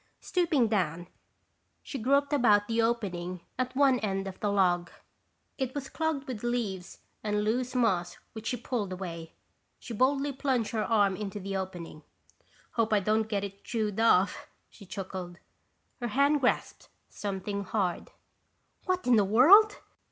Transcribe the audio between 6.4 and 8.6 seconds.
leaves and loose moss which she